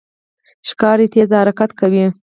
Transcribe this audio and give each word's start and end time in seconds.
ښکاري 0.69 1.07
تېز 1.13 1.29
حرکت 1.41 1.69
کوي. 1.79 2.05